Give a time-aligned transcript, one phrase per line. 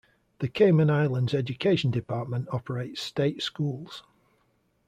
[0.39, 4.03] The Cayman Islands Education Department operates state schools.